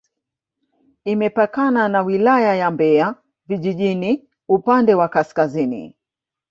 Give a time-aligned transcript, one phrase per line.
[1.05, 3.15] Imepakana na Wilaya ya Mbeya
[3.47, 5.95] vijijini upande wa kaskazini